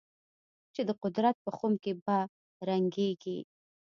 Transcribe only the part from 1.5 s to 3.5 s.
خُم کې به رنګېږي.